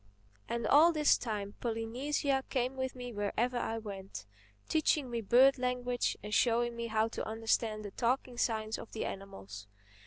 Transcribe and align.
And 0.49 0.65
all 0.65 0.91
this 0.91 1.15
time 1.15 1.53
Polynesia 1.59 2.43
came 2.49 2.75
with 2.75 2.95
me 2.95 3.13
wherever 3.13 3.57
I 3.57 3.77
went, 3.77 4.25
teaching 4.67 5.11
me 5.11 5.21
bird 5.21 5.59
language 5.59 6.17
and 6.23 6.33
showing 6.33 6.75
me 6.75 6.87
how 6.87 7.07
to 7.09 7.27
understand 7.27 7.85
the 7.85 7.91
talking 7.91 8.39
signs 8.39 8.79
of 8.79 8.93
the 8.93 9.05
animals. 9.05 9.67